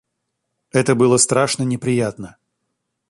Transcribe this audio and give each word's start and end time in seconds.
Это 0.71 0.95
было 0.95 1.17
страшно 1.17 1.61
неприятно. 1.61 2.37